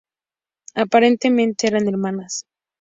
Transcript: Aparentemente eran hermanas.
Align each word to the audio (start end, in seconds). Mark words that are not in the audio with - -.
Aparentemente 0.73 1.67
eran 1.67 1.85
hermanas. 1.87 2.45